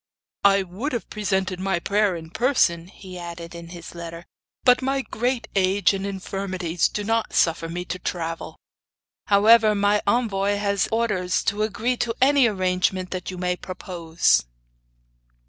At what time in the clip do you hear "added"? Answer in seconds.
3.19-3.53